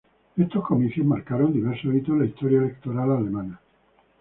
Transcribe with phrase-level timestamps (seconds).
[0.35, 3.61] Estos comicios marcaron diversos hitos en la historia electoral alemana.